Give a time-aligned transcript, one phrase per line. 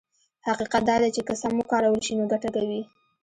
[0.47, 2.81] حقيقت دا دی چې که سم وکارول شي نو ګټه کوي.